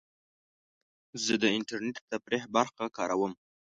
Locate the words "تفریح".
2.11-2.43